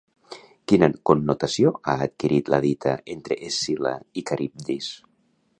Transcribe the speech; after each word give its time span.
Quina 0.71 0.87
connotació 1.09 1.73
ha 1.77 1.95
adquirit 2.07 2.51
la 2.55 2.61
dita 2.65 2.97
«entre 3.19 3.41
Escil·la 3.51 3.97
i 4.23 4.29
Caribdis»? 4.33 4.93